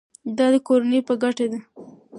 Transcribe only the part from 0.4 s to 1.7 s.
د کورنۍ په ګټه ده.